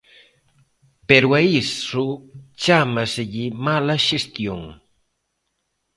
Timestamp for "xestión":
4.07-4.61